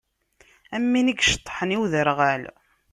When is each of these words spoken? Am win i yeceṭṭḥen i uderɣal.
Am 0.75 0.85
win 0.91 1.11
i 1.13 1.15
yeceṭṭḥen 1.15 1.75
i 1.75 1.77
uderɣal. 1.83 2.43